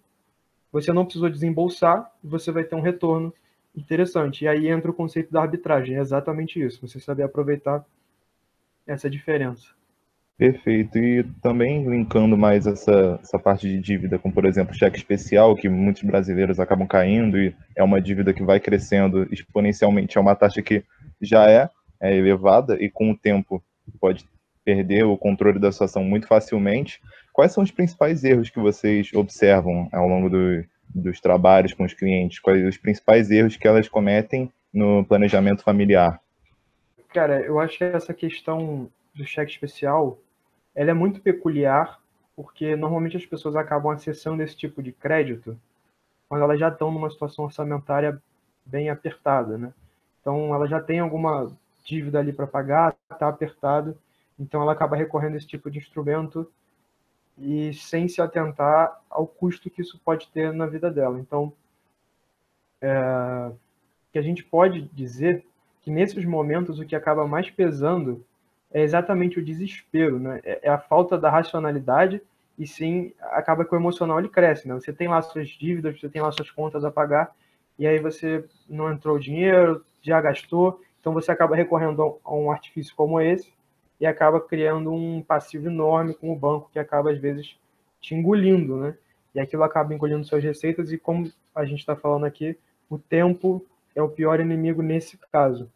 [0.71, 3.33] você não precisou desembolsar e você vai ter um retorno
[3.75, 4.45] interessante.
[4.45, 7.85] E aí entra o conceito da arbitragem, é exatamente isso, você saber aproveitar
[8.87, 9.67] essa diferença.
[10.37, 10.97] Perfeito.
[10.97, 15.69] E também linkando mais essa, essa parte de dívida, como por exemplo cheque especial, que
[15.69, 20.61] muitos brasileiros acabam caindo e é uma dívida que vai crescendo exponencialmente, é uma taxa
[20.61, 20.83] que
[21.21, 21.69] já é,
[22.03, 23.63] é elevada e com o tempo
[23.99, 24.27] pode
[24.65, 27.01] perder o controle da situação muito facilmente.
[27.31, 31.93] Quais são os principais erros que vocês observam ao longo do, dos trabalhos com os
[31.93, 32.39] clientes?
[32.39, 36.19] Quais os principais erros que elas cometem no planejamento familiar?
[37.13, 40.19] Cara, eu acho que essa questão do cheque especial,
[40.75, 41.99] ela é muito peculiar,
[42.35, 45.57] porque normalmente as pessoas acabam acessando esse tipo de crédito
[46.27, 48.21] quando elas já estão numa situação orçamentária
[48.65, 49.71] bem apertada, né?
[50.19, 51.51] Então, ela já tem alguma
[51.83, 53.97] dívida ali para pagar, está apertado,
[54.39, 56.49] então ela acaba recorrendo a esse tipo de instrumento
[57.37, 61.19] e sem se atentar ao custo que isso pode ter na vida dela.
[61.19, 61.53] Então,
[62.81, 63.51] é,
[64.11, 65.45] que a gente pode dizer
[65.81, 68.23] que nesses momentos o que acaba mais pesando
[68.71, 70.39] é exatamente o desespero, né?
[70.43, 72.21] É, é a falta da racionalidade
[72.57, 74.73] e sim acaba que o emocional ele cresce, né?
[74.75, 77.35] Você tem lá suas dívidas, você tem lá suas contas a pagar
[77.77, 82.95] e aí você não entrou dinheiro, já gastou, então você acaba recorrendo a um artifício
[82.95, 83.51] como esse
[83.99, 87.57] e acaba criando um passivo enorme com o banco que acaba às vezes
[87.99, 88.97] te engolindo, né?
[89.35, 92.57] E aquilo acaba engolindo suas receitas e como a gente está falando aqui,
[92.89, 95.69] o tempo é o pior inimigo nesse caso.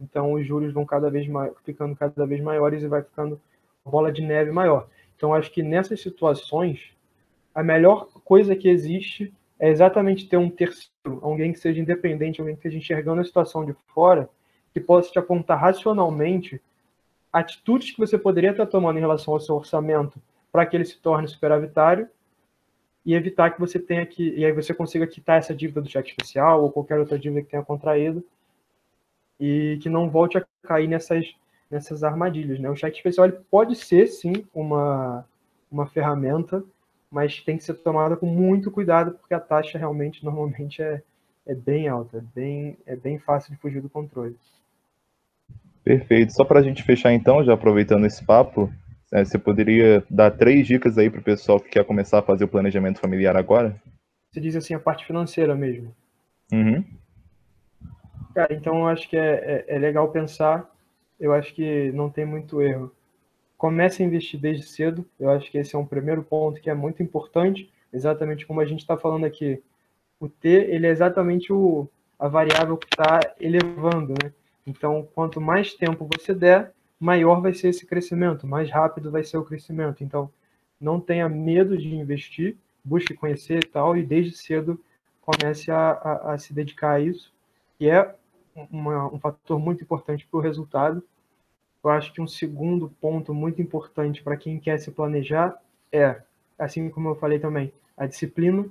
[0.00, 3.40] Então os juros vão cada vez mais, ficando cada vez maiores e vai ficando
[3.84, 4.86] bola de neve maior.
[5.16, 6.92] Então acho que nessas situações
[7.52, 12.54] a melhor coisa que existe é exatamente ter um terceiro, alguém que seja independente, alguém
[12.54, 14.30] que esteja enxergando a situação de fora,
[14.72, 16.60] que possa te apontar racionalmente
[17.32, 20.98] atitudes que você poderia estar tomando em relação ao seu orçamento para que ele se
[20.98, 22.08] torne superavitário
[23.04, 26.10] e evitar que você tenha que e aí você consiga quitar essa dívida do cheque
[26.10, 28.24] especial ou qualquer outra dívida que tenha contraído
[29.38, 31.34] e que não volte a cair nessas
[31.70, 32.70] nessas armadilhas, né?
[32.70, 35.24] O cheque especial pode ser sim uma
[35.70, 36.64] uma ferramenta,
[37.10, 41.02] mas tem que ser tomada com muito cuidado porque a taxa realmente normalmente é
[41.46, 44.36] é bem alta, é bem é bem fácil de fugir do controle.
[45.84, 46.32] Perfeito.
[46.32, 48.70] Só para a gente fechar então, já aproveitando esse papo,
[49.12, 52.44] é, você poderia dar três dicas aí para o pessoal que quer começar a fazer
[52.44, 53.80] o planejamento familiar agora?
[54.30, 55.94] Você diz assim, a parte financeira mesmo.
[56.52, 56.84] Uhum.
[58.34, 60.70] Cara, então eu acho que é, é, é legal pensar,
[61.18, 62.92] eu acho que não tem muito erro.
[63.56, 66.74] Comece a investir desde cedo, eu acho que esse é um primeiro ponto que é
[66.74, 69.60] muito importante, exatamente como a gente está falando aqui.
[70.20, 71.88] O T, ele é exatamente o,
[72.18, 74.32] a variável que está elevando, né?
[74.68, 79.38] Então, quanto mais tempo você der, maior vai ser esse crescimento, mais rápido vai ser
[79.38, 80.04] o crescimento.
[80.04, 80.30] Então,
[80.80, 84.78] não tenha medo de investir, busque conhecer e tal, e desde cedo
[85.20, 87.32] comece a, a, a se dedicar a isso,
[87.78, 88.14] que é
[88.70, 91.02] uma, um fator muito importante para o resultado.
[91.82, 95.56] Eu acho que um segundo ponto muito importante para quem quer se planejar
[95.90, 96.20] é,
[96.58, 98.66] assim como eu falei também, a disciplina.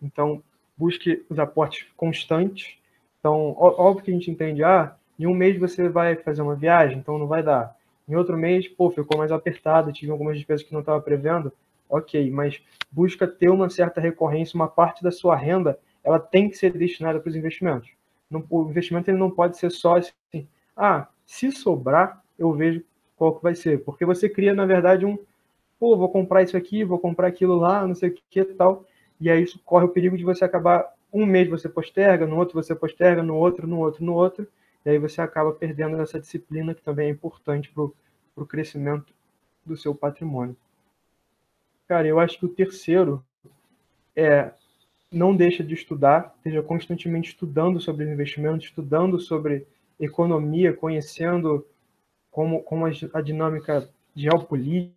[0.00, 0.42] Então,
[0.76, 2.76] busque os aportes constantes.
[3.18, 6.98] Então, óbvio que a gente entende, ah, em um mês você vai fazer uma viagem,
[6.98, 7.76] então não vai dar.
[8.08, 11.52] Em outro mês, pô, ficou mais apertado, tive algumas despesas que não estava prevendo.
[11.88, 16.56] Ok, mas busca ter uma certa recorrência, uma parte da sua renda, ela tem que
[16.56, 17.90] ser destinada para os investimentos.
[18.30, 20.46] Não, o investimento ele não pode ser só assim,
[20.76, 22.82] ah, Se sobrar, eu vejo
[23.16, 23.84] qual que vai ser.
[23.84, 25.18] Porque você cria, na verdade, um,
[25.78, 28.86] pô, vou comprar isso aqui, vou comprar aquilo lá, não sei o que tal.
[29.20, 32.60] E aí isso corre o perigo de você acabar, um mês você posterga, no outro
[32.60, 34.48] você posterga, no outro, no outro, no outro.
[34.84, 39.12] E aí você acaba perdendo essa disciplina que também é importante para o crescimento
[39.64, 40.56] do seu patrimônio.
[41.86, 43.24] Cara, eu acho que o terceiro
[44.16, 44.52] é
[45.12, 49.66] não deixa de estudar, esteja constantemente estudando sobre investimentos, estudando sobre
[50.00, 51.66] economia, conhecendo
[52.30, 54.94] como, como a, dinâmica geopolítica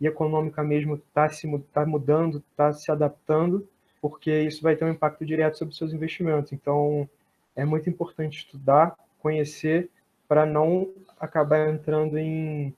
[0.00, 1.28] e econômica mesmo está
[1.72, 3.68] tá mudando, está se adaptando,
[4.00, 6.52] porque isso vai ter um impacto direto sobre seus investimentos.
[6.52, 7.08] Então,
[7.56, 9.90] é muito importante estudar, conhecer,
[10.28, 12.74] para não acabar entrando em,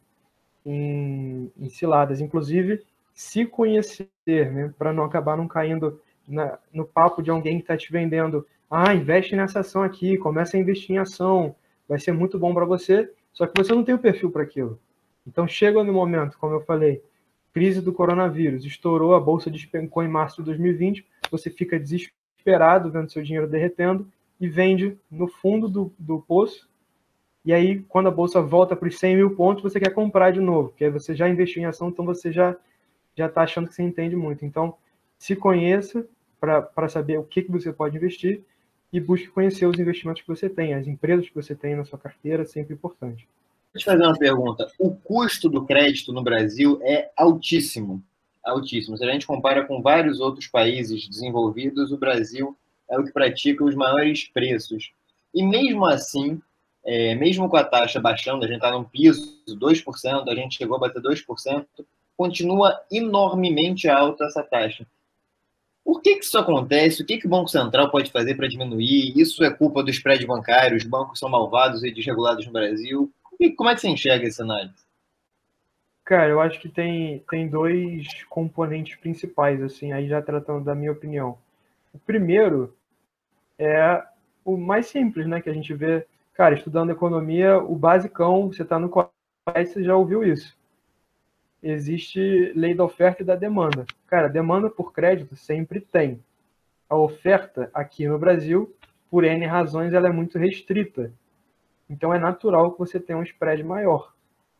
[0.65, 2.21] em, em ciladas.
[2.21, 2.85] Inclusive,
[3.15, 7.77] se conhecer, né, para não acabar não caindo na, no papo de alguém que está
[7.77, 8.47] te vendendo.
[8.71, 11.55] Ah, investe nessa ação aqui, começa a investir em ação,
[11.89, 14.79] vai ser muito bom para você, só que você não tem o perfil para aquilo.
[15.27, 17.03] Então chega no momento, como eu falei,
[17.53, 23.11] crise do coronavírus, estourou, a bolsa despencou em março de 2020, você fica desesperado vendo
[23.11, 24.07] seu dinheiro derretendo
[24.41, 26.69] e vende no fundo do, do poço.
[27.45, 30.41] E aí, quando a bolsa volta para os 100 mil pontos, você quer comprar de
[30.41, 32.57] novo, porque você já investiu em ação, então você já
[33.17, 34.45] já está achando que você entende muito.
[34.45, 34.75] Então,
[35.19, 36.07] se conheça
[36.39, 38.43] para saber o que, que você pode investir
[38.93, 41.99] e busque conhecer os investimentos que você tem, as empresas que você tem na sua
[41.99, 43.27] carteira, sempre importante.
[43.73, 44.71] Deixa eu fazer uma pergunta.
[44.79, 48.03] O custo do crédito no Brasil é altíssimo.
[48.45, 48.97] Altíssimo.
[48.97, 52.57] Se a gente compara com vários outros países desenvolvidos, o Brasil
[52.89, 54.93] é o que pratica os maiores preços.
[55.35, 56.41] E mesmo assim,
[56.85, 60.57] é, mesmo com a taxa baixando, a gente está num piso de 2%, a gente
[60.57, 61.67] chegou a bater 2%,
[62.17, 64.87] continua enormemente alta essa taxa.
[65.85, 67.03] Por que, que isso acontece?
[67.03, 69.13] O que, que o Banco Central pode fazer para diminuir?
[69.17, 70.77] Isso é culpa do spread bancário?
[70.77, 73.13] Os bancos são malvados e desregulados no Brasil?
[73.57, 74.87] Como é que você enxerga esse análise?
[76.05, 80.93] Cara, eu acho que tem, tem dois componentes principais, assim, aí já tratando da minha
[80.93, 81.37] opinião.
[81.97, 82.77] O primeiro
[83.59, 84.05] é
[84.45, 85.41] o mais simples, né?
[85.41, 89.97] Que a gente vê, cara, estudando economia, o basicão, você está no colégio, você já
[89.97, 90.57] ouviu isso
[91.63, 93.85] existe lei da oferta e da demanda.
[94.07, 96.23] Cara, demanda por crédito sempre tem.
[96.89, 98.75] A oferta aqui no Brasil,
[99.11, 101.13] por N razões, ela é muito restrita.
[101.89, 104.13] Então é natural que você tenha um spread maior.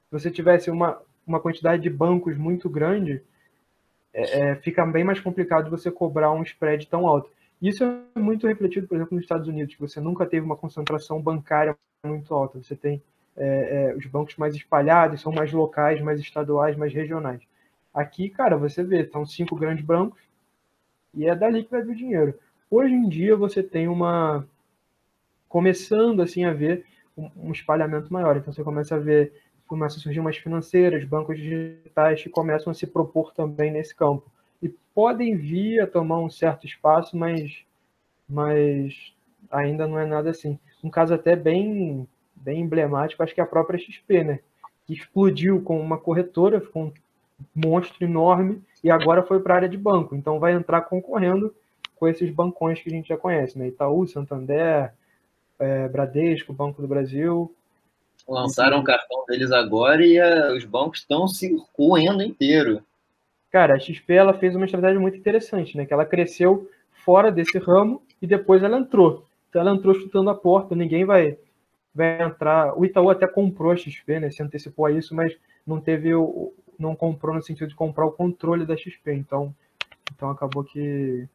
[0.09, 3.23] Se você tivesse uma, uma quantidade de bancos muito grande,
[4.17, 7.31] é, é, fica bem mais complicado você cobrar um spread tão alto.
[7.61, 11.21] Isso é muito refletido, por exemplo, nos Estados Unidos, que você nunca teve uma concentração
[11.21, 12.59] bancária muito alta.
[12.59, 13.03] Você tem
[13.37, 17.43] é, é, os bancos mais espalhados, são mais locais, mais estaduais, mais regionais.
[17.93, 20.21] Aqui, cara, você vê, são cinco grandes bancos
[21.15, 22.39] e é dali que vai vir o dinheiro.
[22.71, 24.47] Hoje em dia você tem uma
[25.47, 28.37] começando assim a ver um, um espalhamento maior.
[28.39, 29.33] Então você começa a ver
[29.67, 34.31] começa a surgir umas financeiras, bancos digitais que começam a se propor também nesse campo
[34.63, 37.65] e podem vir a tomar um certo espaço, mas
[38.29, 39.15] mas
[39.51, 40.59] ainda não é nada assim.
[40.83, 44.41] Um caso até bem bem emblemático, acho que é a própria XP, né?
[44.87, 46.93] Que explodiu com uma corretora, ficou um
[47.55, 50.15] monstro enorme e agora foi para a área de banco.
[50.15, 51.55] Então vai entrar concorrendo
[51.97, 53.69] com esses bancões que a gente já conhece, né?
[53.69, 54.93] Itaú, Santander,
[55.59, 57.55] é, Bradesco, Banco do Brasil.
[58.29, 62.83] Lançaram o cartão deles agora e a, os bancos estão se roendo inteiro.
[63.51, 65.87] Cara, a XP ela fez uma estratégia muito interessante, né?
[65.87, 66.69] Que ela cresceu
[67.05, 69.27] fora desse ramo e depois ela entrou.
[69.49, 71.39] Então ela entrou chutando a porta, ninguém vai
[71.97, 72.79] vai entrar.
[72.79, 74.31] O Itaú até comprou a XP, né?
[74.31, 75.35] Se antecipou a isso, mas
[75.67, 76.53] não teve o.
[76.79, 79.15] não comprou no sentido de comprar o controle da XP.
[79.15, 79.55] Então,
[80.15, 81.27] então acabou que,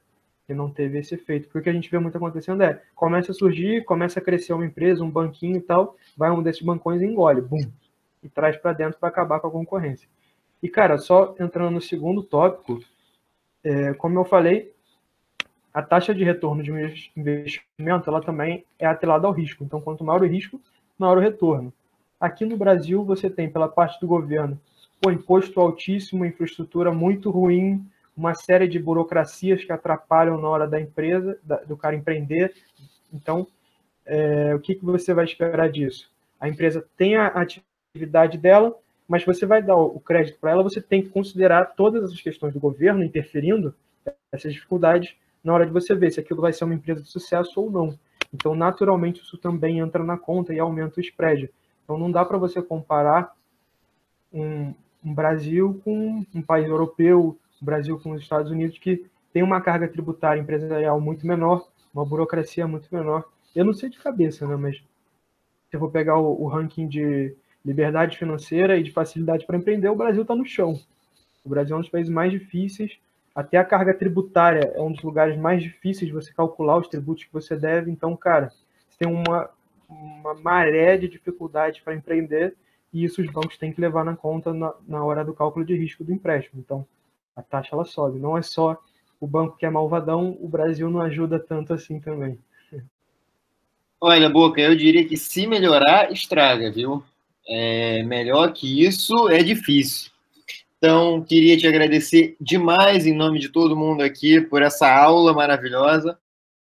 [0.52, 1.48] que não teve esse efeito.
[1.50, 5.04] Porque a gente vê muito acontecendo é começa a surgir, começa a crescer uma empresa,
[5.04, 7.72] um banquinho e tal, vai um desses bancões e engole, bum,
[8.22, 10.08] e traz para dentro para acabar com a concorrência.
[10.62, 12.80] E cara, só entrando no segundo tópico,
[13.64, 14.74] é, como eu falei,
[15.74, 16.72] a taxa de retorno de
[17.16, 19.64] investimento ela também é atrelada ao risco.
[19.64, 20.60] Então, quanto maior o risco,
[21.00, 21.72] maior o retorno.
[22.20, 24.60] Aqui no Brasil, você tem, pela parte do governo,
[25.04, 27.84] o imposto altíssimo, infraestrutura muito ruim,
[28.16, 31.38] uma série de burocracias que atrapalham na hora da empresa,
[31.68, 32.54] do cara empreender.
[33.14, 33.48] Então,
[34.06, 36.10] é, o que, que você vai esperar disso?
[36.40, 38.76] A empresa tem a atividade dela,
[39.08, 42.54] mas você vai dar o crédito para ela, você tem que considerar todas essas questões
[42.54, 43.76] do governo interferindo,
[44.32, 47.60] essas dificuldades, na hora de você ver se aquilo vai ser uma empresa de sucesso
[47.60, 48.00] ou não.
[48.34, 51.52] Então, naturalmente, isso também entra na conta e aumenta o spread.
[51.84, 53.36] Então, não dá para você comparar
[54.32, 59.44] um, um, Brasil com um país europeu, um Brasil com os Estados Unidos, que tem
[59.44, 63.24] uma carga tributária empresarial muito menor, uma burocracia muito menor.
[63.56, 67.36] Eu não sei de cabeça, né, mas se eu vou pegar o, o ranking de
[67.64, 70.80] liberdade financeira e de facilidade para empreender, o Brasil está no chão.
[71.46, 73.00] O Brasil é um dos países mais difíceis,
[73.34, 77.24] até a carga tributária é um dos lugares mais difíceis de você calcular os tributos
[77.24, 77.90] que você deve.
[77.90, 78.52] Então, cara,
[78.90, 79.50] você tem uma,
[79.88, 82.56] uma maré de dificuldades para empreender
[82.94, 85.76] e isso os bancos têm que levar na conta na, na hora do cálculo de
[85.76, 86.60] risco do empréstimo.
[86.60, 86.86] Então,
[87.42, 88.20] a taxa ela sobe.
[88.20, 88.78] Não é só
[89.20, 92.40] o banco que é malvadão, o Brasil não ajuda tanto assim também.
[94.00, 97.04] Olha, Boca, eu diria que se melhorar, estraga, viu?
[97.48, 100.12] É, melhor que isso é difícil.
[100.78, 106.18] Então, queria te agradecer demais em nome de todo mundo aqui por essa aula maravilhosa.